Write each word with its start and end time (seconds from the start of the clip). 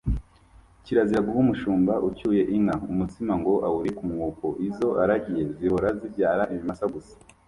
Kirazira 0.83 1.25
guha 1.25 1.37
umushumba 1.45 1.93
ucyuye 2.07 2.41
inka 2.55 2.75
umutsima 2.91 3.33
ngo 3.39 3.53
awurire 3.67 3.95
ku 3.97 4.03
mwuko, 4.11 4.45
izo 4.67 4.89
aragiye 5.01 5.43
zihora 5.57 5.89
zibyara 5.99 6.43
ibimasa 6.53 6.85
gusa. 6.95 7.13